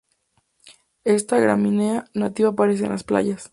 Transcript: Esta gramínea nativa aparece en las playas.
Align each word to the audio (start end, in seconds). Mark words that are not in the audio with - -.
Esta 1.03 1.37
gramínea 1.39 2.05
nativa 2.15 2.49
aparece 2.49 2.85
en 2.85 2.89
las 2.91 3.03
playas. 3.03 3.49